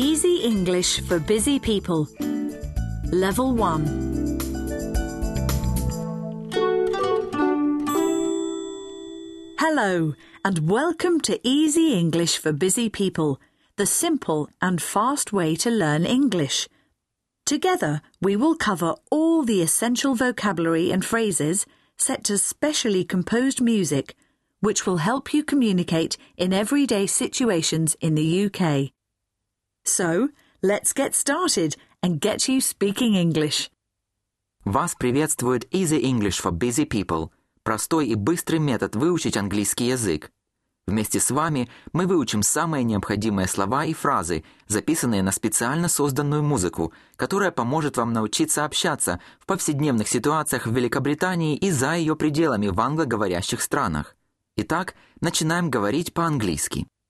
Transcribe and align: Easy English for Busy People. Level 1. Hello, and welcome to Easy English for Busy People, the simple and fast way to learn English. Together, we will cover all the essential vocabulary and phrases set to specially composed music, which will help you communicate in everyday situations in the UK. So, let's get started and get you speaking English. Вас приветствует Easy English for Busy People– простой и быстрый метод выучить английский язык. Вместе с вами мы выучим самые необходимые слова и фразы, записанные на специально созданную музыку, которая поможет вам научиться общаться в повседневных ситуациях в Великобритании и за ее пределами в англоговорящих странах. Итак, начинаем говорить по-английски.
Easy 0.00 0.36
English 0.44 1.00
for 1.00 1.18
Busy 1.18 1.58
People. 1.58 2.08
Level 3.10 3.52
1. 3.52 4.38
Hello, 9.58 10.14
and 10.44 10.70
welcome 10.70 11.20
to 11.22 11.40
Easy 11.42 11.94
English 11.94 12.38
for 12.38 12.52
Busy 12.52 12.88
People, 12.88 13.40
the 13.74 13.86
simple 13.86 14.48
and 14.62 14.80
fast 14.80 15.32
way 15.32 15.56
to 15.56 15.68
learn 15.68 16.06
English. 16.06 16.68
Together, 17.44 18.00
we 18.22 18.36
will 18.36 18.54
cover 18.54 18.94
all 19.10 19.42
the 19.42 19.62
essential 19.62 20.14
vocabulary 20.14 20.92
and 20.92 21.04
phrases 21.04 21.66
set 21.96 22.22
to 22.22 22.38
specially 22.38 23.02
composed 23.02 23.60
music, 23.60 24.14
which 24.60 24.86
will 24.86 24.98
help 24.98 25.34
you 25.34 25.42
communicate 25.42 26.16
in 26.36 26.52
everyday 26.52 27.04
situations 27.04 27.96
in 28.00 28.14
the 28.14 28.44
UK. 28.44 28.92
So, 29.88 30.28
let's 30.62 30.92
get 30.92 31.14
started 31.14 31.76
and 32.02 32.20
get 32.20 32.46
you 32.46 32.60
speaking 32.60 33.14
English. 33.14 33.70
Вас 34.64 34.94
приветствует 34.94 35.64
Easy 35.72 36.02
English 36.02 36.42
for 36.42 36.52
Busy 36.52 36.86
People– 36.86 37.30
простой 37.62 38.08
и 38.08 38.14
быстрый 38.14 38.58
метод 38.58 38.96
выучить 38.96 39.36
английский 39.36 39.86
язык. 39.86 40.30
Вместе 40.86 41.20
с 41.20 41.30
вами 41.30 41.70
мы 41.92 42.06
выучим 42.06 42.42
самые 42.42 42.84
необходимые 42.84 43.48
слова 43.48 43.86
и 43.86 43.94
фразы, 43.94 44.44
записанные 44.66 45.22
на 45.22 45.32
специально 45.32 45.88
созданную 45.88 46.42
музыку, 46.42 46.92
которая 47.16 47.50
поможет 47.50 47.96
вам 47.96 48.12
научиться 48.12 48.64
общаться 48.64 49.20
в 49.38 49.46
повседневных 49.46 50.08
ситуациях 50.08 50.66
в 50.66 50.74
Великобритании 50.74 51.56
и 51.56 51.70
за 51.70 51.94
ее 51.94 52.14
пределами 52.14 52.68
в 52.68 52.78
англоговорящих 52.80 53.62
странах. 53.62 54.16
Итак, 54.56 54.94
начинаем 55.20 55.70
говорить 55.70 56.12
по-английски. 56.12 56.86